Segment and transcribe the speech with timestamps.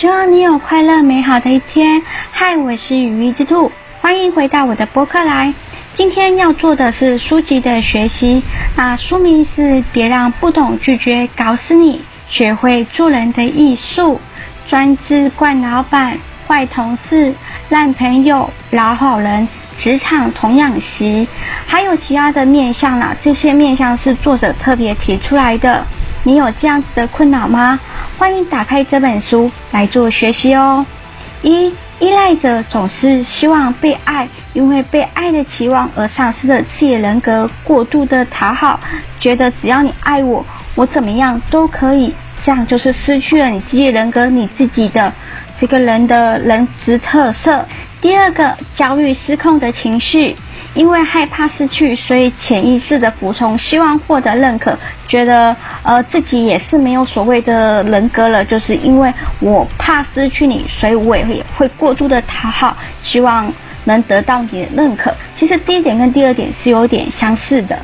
[0.00, 2.00] 希望你有快乐美好的一天。
[2.30, 5.52] 嗨，我是羽翼之兔，欢迎回到我的播客来。
[5.94, 8.42] 今天要做的是书籍的学习，
[8.74, 9.60] 那书名是
[9.92, 12.00] 《别让不懂拒绝搞死你，
[12.30, 14.14] 学会做人的艺术》。
[14.70, 16.16] 专制惯老板、
[16.48, 17.34] 坏同事、
[17.68, 19.46] 烂朋友、老好人，
[19.78, 21.28] 职场童养媳，
[21.66, 23.14] 还有其他的面相啦。
[23.22, 25.84] 这些面相是作者特别提出来的。
[26.22, 27.78] 你有这样子的困扰吗？
[28.20, 30.84] 欢迎打开这本书来做学习哦。
[31.40, 38.78] 一、依赖者总是希望被爱，因为被爱的期望而丧失了自己人格，过度的讨好，
[39.18, 42.14] 觉得只要你爱我，我怎么样都可以，
[42.44, 45.10] 这样就是失去了你自己人格，你自己的
[45.58, 47.66] 这个人的人质特色。
[48.02, 50.36] 第二个，焦虑失控的情绪。
[50.74, 54.76] 因为害怕失去，所以潜意识的服从，希望获得认可，
[55.08, 58.44] 觉得呃自己也是没有所谓的人格了。
[58.44, 63.52] 就是因为我怕失去你，所以我也会会过度的讨好，希望
[63.84, 65.12] 能得到你的认可。
[65.38, 67.78] 其实第一点跟第二点是有点相似的。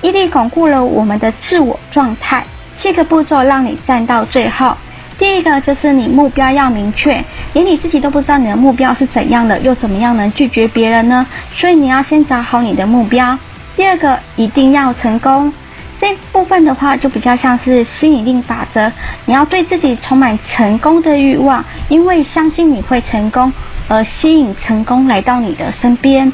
[0.00, 2.44] 毅力巩固了我们的自我状态，
[2.80, 4.76] 七个步骤让你站到最后。
[5.16, 11.24] 第一个就是你目标要明确，连你自己都不知道你的目标是怎样的，又怎么样能拒绝别人呢？
[11.54, 13.38] 所以你要先找好你的目标。
[13.76, 15.52] 第二个，一定要成功。
[16.00, 18.90] 这部分的话就比较像是吸引力法则，
[19.24, 23.52] 你要对自己充满成功的欲望，因为相信你会成功，
[23.88, 26.30] 而吸引成功来到你的身边。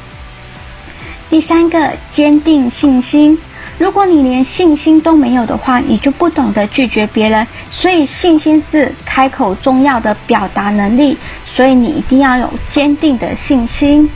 [1.29, 3.39] 第三个，坚定信心。
[3.81, 7.47] 如果你连信心都没有的话，你就不懂得拒绝别人。
[7.71, 14.07] 所以信心是开口重要的表达能力，所以你一定要有坚定的信心。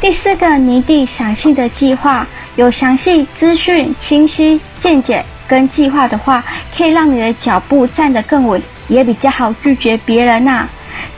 [0.00, 2.24] 第四个，拟定详细的计划，
[2.54, 6.44] 有详细资讯、清晰见解跟计划的话，
[6.76, 10.68] 可以让你的脚步站得更稳，也比较好拒绝别人呐、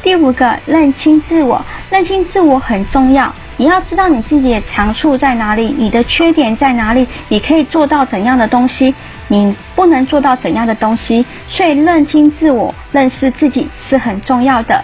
[0.02, 3.30] 第五个，认清自我，认清自我很重要。
[3.60, 8.94] 你要知道你自己的长处在哪里，你的缺点在哪里，你可以做到怎样的东西，
[9.26, 11.26] 你不能做到怎样的东西。
[11.48, 14.80] 所以认清自我、认识自己是很重要的。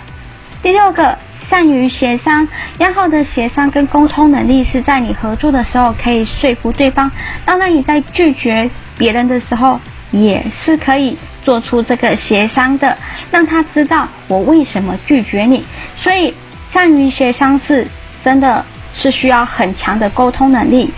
[0.61, 1.17] 第六个，
[1.49, 2.49] 善于协商，
[2.79, 7.09] 良好的协商跟沟通能力是在你合作的时候可以说服对方，
[7.45, 12.99] 当然你在拒绝别人的时候也是可以做出这个协商的，
[13.31, 15.65] 让他知道我为什么拒绝你。
[15.97, 16.35] 所以
[16.73, 17.87] 善于协商是。
[18.25, 20.93] 真的是需要很强的沟通能力，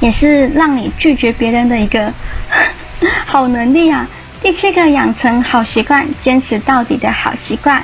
[0.00, 2.12] 也是让你拒绝别人的一个
[3.26, 4.06] 好能力啊。
[4.40, 7.82] 第七个，养成好习惯，坚持到底的好习惯。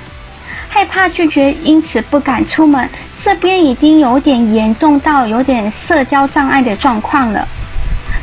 [0.68, 2.88] 害怕拒绝，因此不敢出门，
[3.24, 7.48] 这边已经有点严重到有点社交障碍的状况了。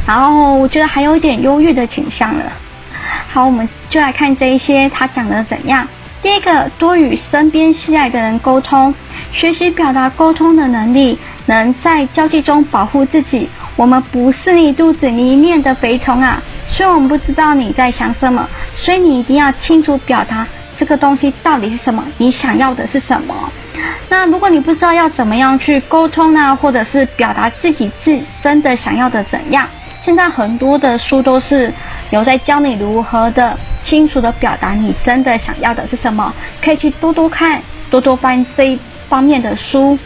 [0.06, 2.46] 然后我觉得还有点忧郁的倾向了。
[3.30, 5.86] 好，我们就来看这一些他讲的怎样。
[6.22, 8.94] 第一个，多与身边信赖的人沟通。
[9.32, 13.48] 学习表达沟通的能力，能在交际中保护自己。
[13.76, 20.48] 我们不是你肚子里面的肥虫啊，所以我们不知道你在想什么，所以你一定要清楚表达
[20.80, 23.36] 这个东西到底是什么，你想要的是什么。
[24.10, 29.68] 那如果你不知道要怎么样去沟通呢，或者是表达自己自真的想要的怎样，
[30.04, 31.72] 现在很多的书都是
[32.10, 33.56] 有在教你如何的
[33.88, 39.98] 清楚的表达你真的想要的是什么，可以去多多看，多多翻这一方面的书。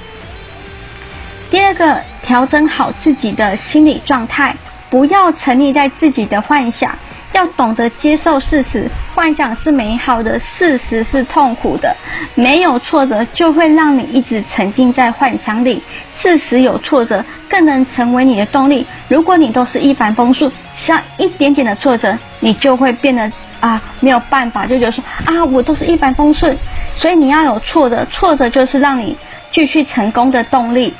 [1.50, 4.56] 第二个，调整好自己的心理状态，
[4.90, 6.96] 不要沉溺在自己的幻想，
[7.34, 8.90] 要懂得接受事实。
[9.14, 11.94] 幻想是美好的，事实是痛苦的。
[12.36, 15.82] 没有挫折，就会让你一直沉浸在幻想里；
[16.22, 18.86] 事实有挫折，更能成为你的动力。
[19.10, 20.50] 如果你都是一帆风顺，
[20.86, 23.30] 像一点点的挫折，你就会变得。
[23.62, 26.58] 啊，没有办法，就觉得说啊，我都是一帆风顺，
[26.98, 29.18] 所以你要有挫折，挫折就是让你
[29.54, 30.94] 继续成功的动力。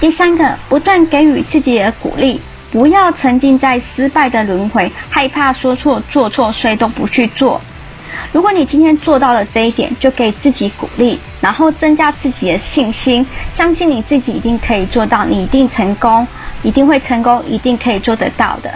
[0.00, 7.60] 第三个，不断给予自己的鼓励，不要沉浸在失败的轮回，害怕说错做错，所以都不去做。
[8.32, 16.26] 如果你今天做到了这一点，就给自己鼓励，然后增加自己的信心，相信你自己一定可以做到，你一定成功，
[16.62, 18.70] 一定会成功，一定可以做得到的。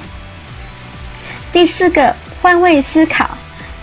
[1.52, 3.28] 第四个，换位思考，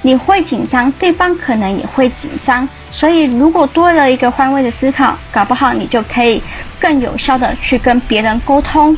[0.01, 6.41] 你会紧张，对方可能也会紧张，所以如果多了一个换位的思考，搞不好你就可以
[6.79, 8.97] 更有效的去跟别人沟通。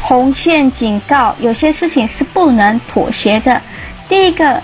[0.00, 3.60] 红线警告，有些事情是不能妥协的。
[4.08, 4.62] 第一个，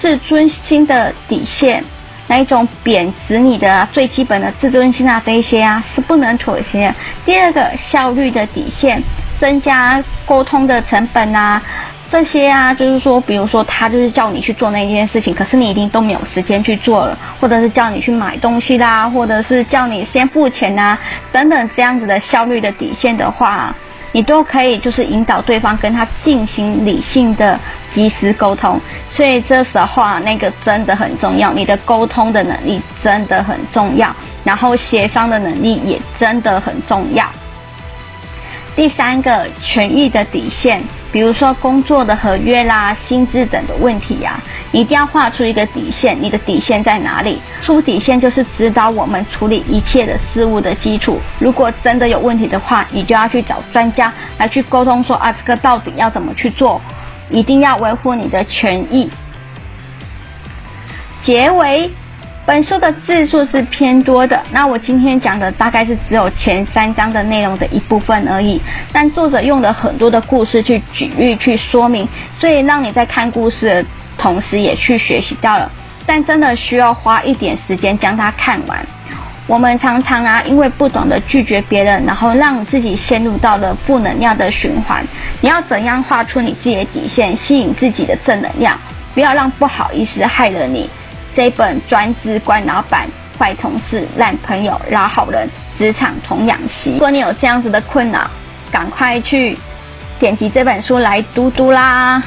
[0.00, 1.84] 自尊心的底线，
[2.26, 6.92] 那一种贬值你的最基本的自尊心啊，这一些啊是不能妥协。
[7.24, 9.00] 第二个，效率的底线，
[9.38, 11.62] 增加沟通的成本啊。
[12.10, 20.98] 这些啊，就是说，比如说他就是叫你去做那件事情，可是你一定都没有时间去做了，或者是叫你去买东西啦，或者是叫你先付钱啊，
[21.30, 23.74] 等等这样子的效率的底线的话，
[24.10, 27.60] 你都可以就是引导对方跟他进行理性的
[27.94, 28.80] 及时沟通。
[29.10, 34.10] 所以这时候啊，那个真的很重要，你的沟通的能力真的很重要，
[34.44, 37.26] 然后协商的能力也真的很重要。
[38.74, 44.38] 第三个权益的底线，比如说工作的合约啦、薪资等的问题呀、
[44.72, 46.16] 一定要画出一个底线。
[46.20, 47.40] 你的底线在哪里？
[47.62, 51.18] 出底线就是指导我们处理一切的事物的基础。
[51.38, 56.80] 如果真的有问题的话，你就要去找专家来去沟通说，说啊，这个到底要怎么去做？
[57.30, 59.10] 一定要维护你的权益。
[61.24, 61.90] 结尾。
[62.48, 68.58] 本书的字数是偏多的，那我今天讲的大概是只有前三章的内容的一部分而已。
[68.90, 72.08] 但作者用了很多的故事去举例去说明，
[72.40, 73.84] 所以让你在看故事的
[74.16, 75.70] 同时也去学习到了。
[76.06, 78.78] 但真的需要花一点时间将它看完。
[79.46, 85.06] 我们常常啊，因为不懂得拒绝别人，然后让自己陷入到了负能量的循环。
[85.42, 88.74] 你要怎样画出你自己的底线，吸引自己的正能量，
[89.12, 90.88] 不要让不好意思害了你。
[91.38, 93.08] 这本专治官老板、
[93.38, 95.48] 坏同事、烂朋友、老好人、
[95.78, 96.94] 职场童养媳。
[96.94, 98.28] 如果你有这样子的困扰，
[98.72, 99.56] 赶快去
[100.18, 102.20] 点击这本书来读读啦。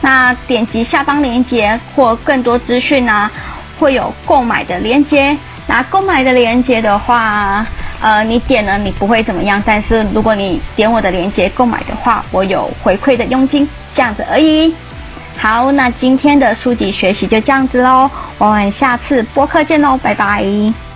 [0.00, 3.30] 那点击下方链接或更多资讯呢，
[3.78, 5.38] 会有购买的链接。
[5.68, 7.64] 那购买的链接的话，
[8.00, 14.74] 呃，你点了你不会怎么样，但是如果你点我的链接购买的话，我有回馈的佣金，这样子而已。
[15.38, 18.10] 好，那今天的书籍学习就这样子喽，
[18.40, 20.89] 我们下次播客见喽，拜拜。